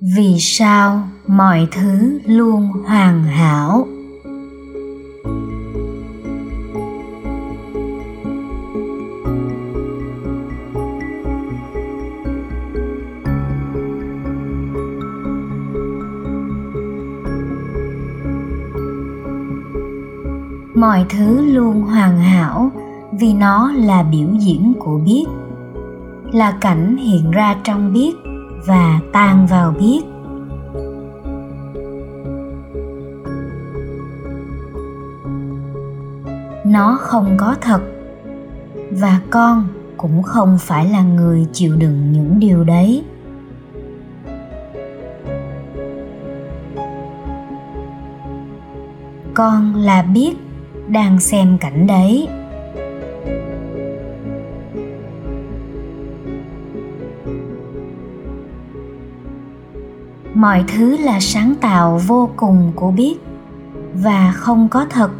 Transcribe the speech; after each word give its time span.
vì 0.00 0.36
sao 0.38 1.08
mọi 1.26 1.68
thứ 1.72 2.18
luôn 2.26 2.70
hoàn 2.86 3.24
hảo? 3.24 3.86
Mọi 20.74 21.04
thứ 21.08 21.46
luôn 21.46 21.82
hoàn 21.82 22.18
hảo 22.18 22.70
vì 23.12 23.32
nó 23.32 23.72
là 23.72 24.02
biểu 24.02 24.28
diễn 24.40 24.72
của 24.78 24.98
biết, 24.98 25.24
là 26.32 26.58
cảnh 26.60 26.96
hiện 26.96 27.30
ra 27.30 27.56
trong 27.64 27.92
biết 27.92 28.25
và 28.66 29.00
tan 29.12 29.46
vào 29.46 29.74
biết 29.78 30.00
nó 36.66 36.98
không 37.00 37.36
có 37.36 37.56
thật, 37.60 37.80
và 38.90 39.20
con 39.30 39.66
cũng 39.96 40.22
không 40.22 40.58
phải 40.60 40.88
là 40.88 41.02
người 41.02 41.46
chịu 41.52 41.76
đựng 41.76 42.12
những 42.12 42.38
điều 42.38 42.64
đấy. 42.64 43.04
Con 49.34 49.74
là 49.74 50.02
biết 50.02 50.36
đang 50.88 51.20
xem 51.20 51.58
cảnh 51.58 51.86
đấy. 51.86 52.28
Mọi 60.36 60.64
thứ 60.68 60.96
là 60.96 61.20
sáng 61.20 61.54
tạo 61.60 62.00
vô 62.06 62.30
cùng 62.36 62.72
của 62.74 62.90
biết 62.90 63.16
và 63.94 64.32
không 64.32 64.68
có 64.68 64.86
thật, 64.90 65.10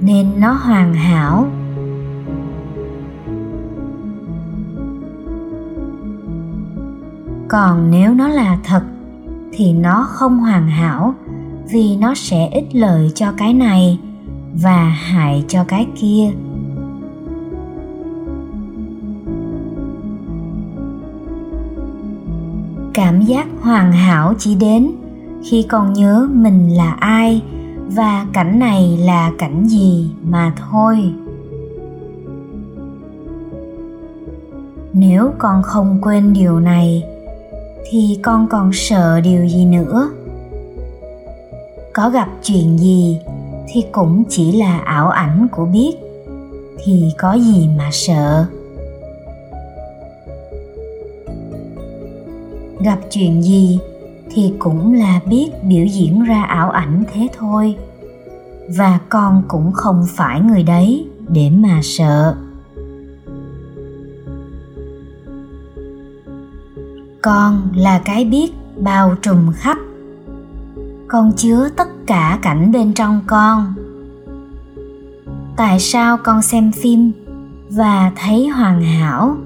nên 0.00 0.40
nó 0.40 0.52
hoàn 0.52 0.94
hảo. 0.94 1.46
Còn 7.48 7.90
nếu 7.90 8.14
nó 8.14 8.28
là 8.28 8.58
thật, 8.64 8.82
thì 9.52 9.72
nó 9.72 10.06
không 10.10 10.38
hoàn 10.38 10.68
hảo, 10.68 11.14
vì 11.72 11.96
nó 11.96 12.14
sẽ 12.14 12.48
ích 12.48 12.68
lợi 12.72 13.12
cho 13.14 13.32
cái 13.36 13.54
này 13.54 13.98
và 14.62 14.84
hại 14.84 15.44
cho 15.48 15.64
cái 15.64 15.86
kia. 16.00 16.30
Cảm 22.98 23.22
giác 23.22 23.46
hoàn 23.60 23.92
hảo 23.92 24.34
chỉ 24.38 24.54
đến 24.54 24.92
khi 25.44 25.66
còn 25.68 25.92
nhớ 25.92 26.28
mình 26.32 26.76
là 26.76 26.96
ai 27.00 27.42
và 27.88 28.26
cảnh 28.32 28.58
này 28.58 28.98
là 29.00 29.32
cảnh 29.38 29.68
gì 29.68 30.10
mà 30.22 30.54
thôi. 30.70 31.12
Nếu 34.92 35.30
con 35.38 35.62
không 35.62 35.98
quên 36.02 36.32
điều 36.32 36.60
này, 36.60 37.04
thì 37.90 38.18
con 38.22 38.48
còn 38.48 38.70
sợ 38.72 39.20
điều 39.20 39.48
gì 39.48 39.64
nữa? 39.64 40.10
Có 41.94 42.10
gặp 42.10 42.28
chuyện 42.42 42.78
gì 42.78 43.18
thì 43.68 43.84
cũng 43.92 44.24
chỉ 44.28 44.52
là 44.52 44.78
ảo 44.78 45.08
ảnh 45.08 45.48
của 45.52 45.64
biết, 45.64 45.92
thì 46.84 47.04
có 47.18 47.32
gì 47.32 47.68
mà 47.78 47.88
sợ? 47.92 48.46
Gặp 52.80 52.98
chuyện 53.10 53.42
gì 53.42 53.78
thì 54.30 54.52
cũng 54.58 54.94
là 54.94 55.20
biết 55.26 55.50
biểu 55.62 55.86
diễn 55.86 56.24
ra 56.24 56.42
ảo 56.42 56.70
ảnh 56.70 57.04
thế 57.12 57.28
thôi. 57.38 57.76
Và 58.76 58.98
con 59.08 59.42
cũng 59.48 59.72
không 59.72 60.04
phải 60.08 60.40
người 60.40 60.62
đấy 60.62 61.06
để 61.28 61.50
mà 61.50 61.80
sợ. 61.82 62.36
Con 67.22 67.68
là 67.76 67.98
cái 68.04 68.24
biết 68.24 68.52
bao 68.76 69.14
trùm 69.22 69.52
khắp. 69.52 69.78
Con 71.08 71.32
chứa 71.36 71.68
tất 71.76 71.88
cả 72.06 72.38
cảnh 72.42 72.72
bên 72.72 72.94
trong 72.94 73.20
con. 73.26 73.74
Tại 75.56 75.80
sao 75.80 76.18
con 76.24 76.42
xem 76.42 76.72
phim 76.72 77.12
và 77.70 78.12
thấy 78.16 78.48
hoàn 78.48 78.82
hảo? 78.82 79.36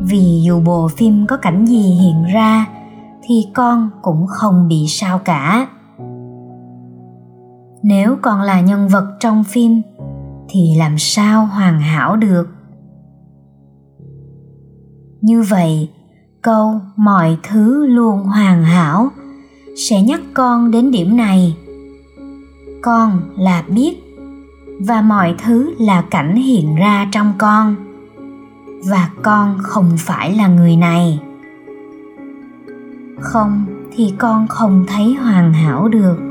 Vì 0.00 0.40
dù 0.44 0.60
bộ 0.60 0.88
phim 0.88 1.26
có 1.26 1.36
cảnh 1.36 1.66
gì 1.66 1.80
hiện 1.80 2.24
ra, 2.34 2.66
thì 3.22 3.34
con 3.54 3.90
cũng 4.02 4.26
không 4.26 4.68
bị 4.68 4.84
sao 4.88 5.18
cả. 5.18 5.68
Nếu 7.82 8.16
con 8.22 8.40
là 8.40 8.60
nhân 8.60 8.88
vật 8.88 9.16
trong 9.20 9.44
phim, 9.44 9.82
thì 10.48 10.74
làm 10.78 10.98
sao 10.98 11.46
hoàn 11.46 11.80
hảo 11.80 12.16
được? 12.16 12.48
Như 15.20 15.42
vậy, 15.42 15.88
câu 16.42 16.80
mọi 16.96 17.36
thứ 17.42 17.86
luôn 17.86 18.18
hoàn 18.18 18.64
hảo 18.64 19.08
sẽ 19.88 20.02
nhắc 20.02 20.20
con 20.34 20.70
đến 20.70 20.90
điểm 20.90 21.16
này. 21.16 21.56
Con 22.82 23.20
là 23.36 23.64
biết, 23.68 23.96
và 24.80 25.02
mọi 25.02 25.34
thứ 25.44 25.74
là 25.78 26.04
cảnh 26.10 26.36
hiện 26.36 26.74
ra 26.74 27.08
trong 27.12 27.32
con 27.38 27.76
và 28.84 29.10
con 29.22 29.58
không 29.62 29.96
phải 29.98 30.34
là 30.34 30.48
người 30.48 30.76
này. 30.76 31.20
Không 33.20 33.64
thì 33.92 34.14
con 34.18 34.48
không 34.48 34.84
thấy 34.88 35.14
hoàn 35.14 35.52
hảo 35.52 35.88
được. 35.88 36.29